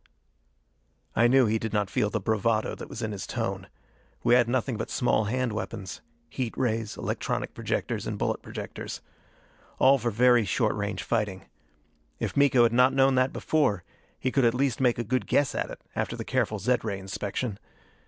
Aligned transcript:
I 1.15 1.27
knew 1.27 1.45
he 1.45 1.59
did 1.59 1.73
not 1.73 1.87
feel 1.91 2.09
the 2.09 2.19
bravado 2.19 2.73
that 2.73 2.89
was 2.89 3.03
in 3.03 3.11
his 3.11 3.27
tone. 3.27 3.67
We 4.23 4.33
had 4.33 4.49
nothing 4.49 4.75
but 4.75 4.89
small 4.89 5.25
hand 5.25 5.53
weapons: 5.53 6.01
heat 6.27 6.57
rays, 6.57 6.97
electronic 6.97 7.53
projectors, 7.53 8.07
and 8.07 8.17
bullet 8.17 8.41
projectors. 8.41 9.01
All 9.77 9.99
for 9.99 10.09
very 10.09 10.43
short 10.43 10.75
range 10.75 11.03
fighting. 11.03 11.45
If 12.19 12.35
Miko 12.35 12.63
had 12.63 12.73
not 12.73 12.93
known 12.95 13.13
that 13.13 13.31
before, 13.31 13.83
he 14.19 14.31
could 14.31 14.43
at 14.43 14.55
least 14.55 14.81
make 14.81 14.97
a 14.97 15.03
good 15.03 15.27
guess 15.27 15.53
at 15.53 15.69
it 15.69 15.79
after 15.95 16.15
the 16.15 16.25
careful 16.25 16.57
zed 16.57 16.83
ray 16.83 16.97
inspection. 16.97 17.59